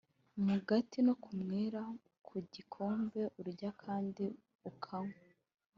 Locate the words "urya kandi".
3.39-4.25